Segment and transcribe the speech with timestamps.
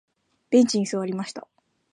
[0.49, 1.47] ベンチに座りました。